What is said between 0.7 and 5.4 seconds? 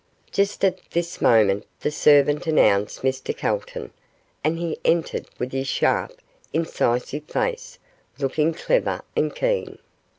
this moment the servant announced Mr Calton, and he entered,